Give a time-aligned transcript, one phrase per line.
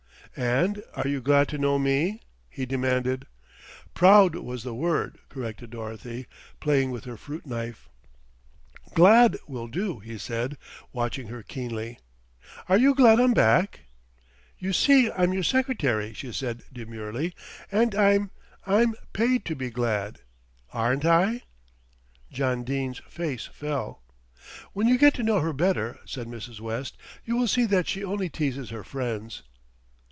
[0.33, 3.27] "And are you glad to know me?" he demanded
[3.93, 6.25] "'Proud' was the word," corrected Dorothy,
[6.61, 7.89] playing with her fruit knife.
[8.93, 10.57] "'Glad' will do," he said,
[10.93, 11.99] watching her keenly.
[12.69, 13.81] "Are you glad I'm back."
[14.57, 17.33] "'You see I'm your secretary," she said demurely,
[17.69, 18.31] "and I'm
[18.65, 20.21] I'm paid to be glad,
[20.71, 21.41] aren't I?"
[22.31, 24.01] John Dene's face fell.
[24.71, 26.61] "When you get to know her better," said Mrs.
[26.61, 26.95] West,
[27.25, 29.43] "you will see that she only teases her friends."